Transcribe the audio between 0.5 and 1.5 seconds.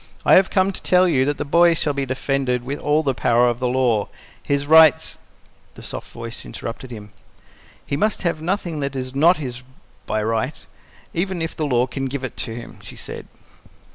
to tell you that the